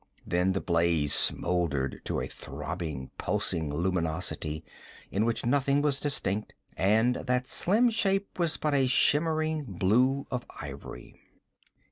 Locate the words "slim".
7.45-7.91